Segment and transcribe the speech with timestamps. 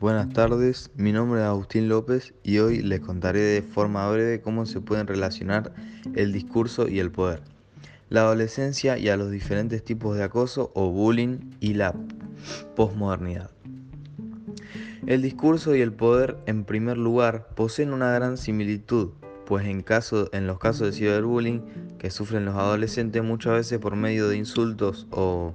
[0.00, 4.64] buenas tardes, mi nombre es Agustín López y hoy les contaré de forma breve cómo
[4.64, 5.74] se pueden relacionar
[6.14, 7.42] el discurso y el poder,
[8.08, 11.94] la adolescencia y a los diferentes tipos de acoso o bullying y la
[12.76, 13.50] posmodernidad.
[15.06, 19.10] El discurso y el poder, en primer lugar, poseen una gran similitud,
[19.44, 23.96] pues en, caso, en los casos de ciberbullying que sufren los adolescentes muchas veces por
[23.96, 25.54] medio de insultos o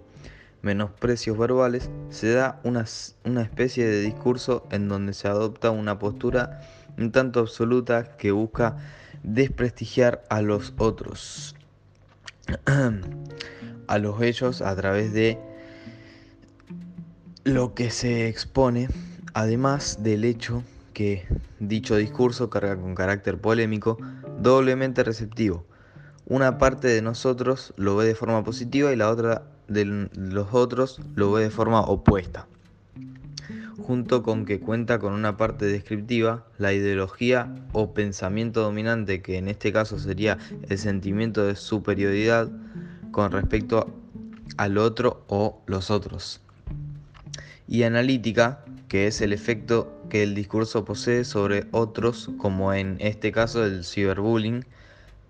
[0.66, 2.86] menosprecios verbales, se da una,
[3.24, 6.60] una especie de discurso en donde se adopta una postura
[6.98, 8.78] un tanto absoluta que busca
[9.22, 11.56] desprestigiar a los otros,
[13.88, 15.38] a los ellos a través de
[17.44, 18.88] lo que se expone,
[19.34, 21.28] además del hecho que
[21.60, 23.98] dicho discurso carga con carácter polémico,
[24.40, 25.66] doblemente receptivo.
[26.28, 31.00] Una parte de nosotros lo ve de forma positiva y la otra de los otros
[31.14, 32.48] lo ve de forma opuesta.
[33.78, 39.48] Junto con que cuenta con una parte descriptiva, la ideología o pensamiento dominante, que en
[39.48, 42.50] este caso sería el sentimiento de superioridad
[43.12, 43.94] con respecto
[44.58, 46.42] al otro o los otros.
[47.68, 53.32] Y analítica, que es el efecto que el discurso posee sobre otros, como en este
[53.32, 54.66] caso el ciberbullying,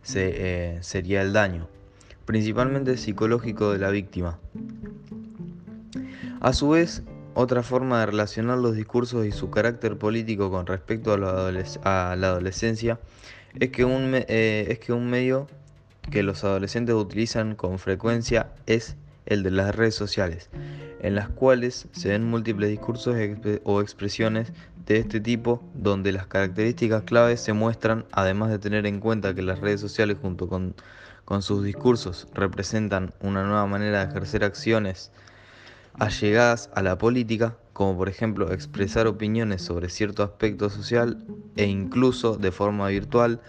[0.05, 1.67] se, eh, sería el daño
[2.25, 4.39] principalmente psicológico de la víctima.
[6.41, 7.03] A su vez,
[7.33, 12.99] otra forma de relacionar los discursos y su carácter político con respecto a, la adolescencia
[13.59, 15.47] es que, un, eh, es que un medio
[16.11, 20.49] que los adolescentes utilizan con frecuencia es el de las redes sociales,
[21.01, 23.15] en las cuales se ven múltiples discursos
[23.63, 24.53] o expresiones
[24.85, 29.41] de este tipo donde las características claves se muestran, además de tener en cuenta que
[29.41, 30.75] las redes sociales junto con
[31.25, 35.11] con sus discursos representan una nueva manera de ejercer acciones
[35.95, 41.25] allegadas a la política, como por ejemplo expresar opiniones sobre cierto aspecto social
[41.55, 43.41] e incluso de forma virtual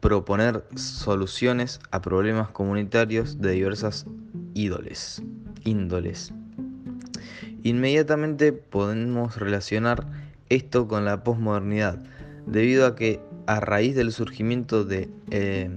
[0.00, 4.06] proponer soluciones a problemas comunitarios de diversas
[4.54, 5.22] ídoles,
[5.64, 6.32] índoles.
[7.64, 10.06] Inmediatamente podemos relacionar
[10.54, 11.98] esto con la posmodernidad,
[12.46, 15.70] debido a que a raíz del surgimiento de eh,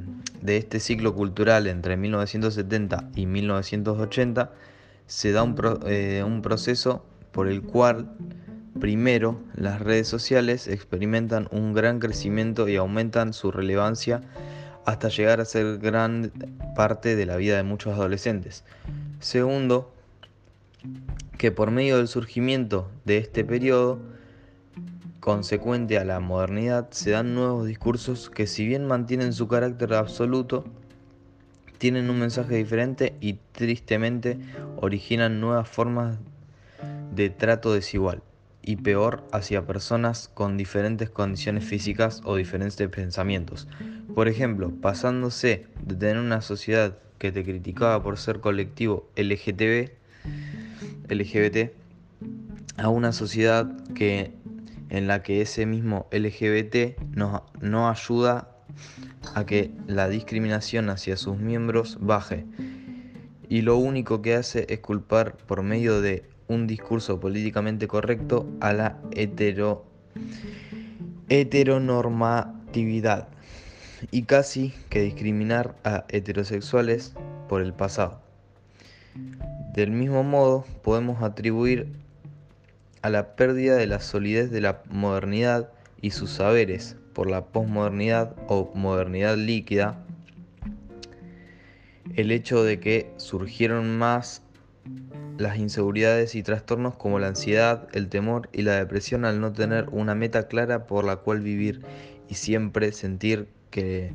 [0.46, 4.52] este ciclo cultural entre 1970 y 1980
[5.08, 5.46] se da
[5.88, 8.12] eh, un, proceso por el cual
[8.80, 14.22] primero las redes sociales experimentan un gran crecimiento y aumentan su relevancia
[14.86, 16.32] hasta llegar a ser gran
[16.76, 18.64] parte de la vida de muchos adolescentes.
[19.20, 19.92] Segundo,
[21.38, 24.00] que por medio del surgimiento de este periodo,
[25.26, 30.66] consecuente a la modernidad, se dan nuevos discursos que si bien mantienen su carácter absoluto,
[31.80, 34.38] tienen un mensaje diferente y tristemente
[34.76, 36.20] originan nuevas formas
[37.16, 38.22] de trato desigual
[38.62, 43.68] y peor hacia personas con diferentes condiciones físicas o diferentes pensamientos.
[44.14, 49.92] Por ejemplo, pasándose de tener una sociedad que te criticaba por ser colectivo LGBT,
[52.78, 54.45] a una sociedad que
[54.96, 58.48] en la que ese mismo LGBT no, ayuda
[59.34, 62.46] a que la discriminación hacia sus miembros baje
[63.50, 68.72] y lo único que hace es culpar por medio de un discurso políticamente correcto a
[68.72, 69.86] la hetero,
[71.28, 73.28] heteronormatividad
[74.12, 77.14] y casi que discriminar a heterosexuales
[77.50, 78.22] por el pasado.
[79.74, 82.05] Del mismo modo, podemos atribuir
[83.06, 85.70] a la pérdida de la solidez de la modernidad
[86.02, 90.04] y sus saberes por la posmodernidad o modernidad líquida,
[92.16, 94.42] el hecho de que surgieron más
[95.38, 99.88] las inseguridades y trastornos como la ansiedad, el temor y la depresión al no tener
[99.92, 101.82] una meta clara por la cual vivir
[102.28, 104.14] y siempre sentir que,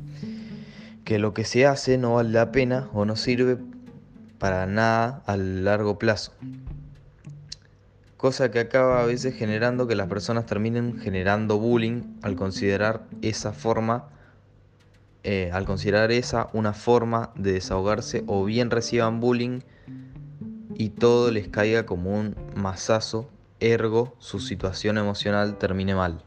[1.05, 3.57] que lo que se hace no vale la pena o no sirve
[4.37, 6.33] para nada a largo plazo
[8.21, 13.51] cosa que acaba a veces generando que las personas terminen generando bullying al considerar esa
[13.51, 14.09] forma,
[15.23, 19.61] eh, al considerar esa una forma de desahogarse o bien reciban bullying
[20.75, 23.27] y todo les caiga como un masazo,
[23.59, 26.21] ergo su situación emocional termine mal.